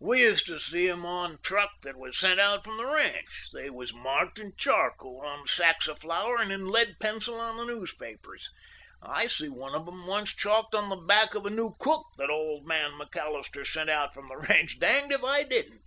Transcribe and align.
We 0.00 0.22
used 0.22 0.46
to 0.46 0.58
see 0.58 0.88
'em 0.88 1.04
on 1.04 1.38
truck 1.42 1.70
that 1.82 1.98
was 1.98 2.16
sent 2.16 2.40
out 2.40 2.64
from 2.64 2.78
the 2.78 2.86
ranch. 2.86 3.48
They 3.52 3.68
was 3.68 3.92
marked 3.92 4.38
in 4.38 4.54
charcoal 4.56 5.20
on 5.22 5.42
the 5.42 5.48
sacks 5.48 5.86
of 5.86 5.98
flour 5.98 6.36
and 6.40 6.50
in 6.50 6.66
lead 6.70 6.96
pencil 6.98 7.38
on 7.38 7.58
the 7.58 7.66
newspapers. 7.66 8.48
I 9.02 9.26
see 9.26 9.50
one 9.50 9.74
of 9.74 9.86
'em 9.86 10.06
once 10.06 10.32
chalked 10.34 10.74
on 10.74 10.88
the 10.88 10.96
back 10.96 11.34
of 11.34 11.44
a 11.44 11.50
new 11.50 11.76
cook 11.78 12.06
that 12.16 12.30
old 12.30 12.66
man 12.66 12.92
McAllister 12.98 13.70
sent 13.70 13.90
out 13.90 14.14
from 14.14 14.28
the 14.28 14.36
ranch—danged 14.38 15.12
if 15.12 15.22
I 15.22 15.42
didn't." 15.42 15.82